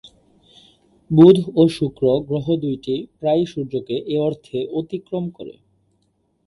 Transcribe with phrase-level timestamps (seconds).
[1.11, 5.53] বুধ ও শুক্র গ্রহ দুইটি প্রায়ই সূর্যকে এ অর্থে "অতিক্রম" করে।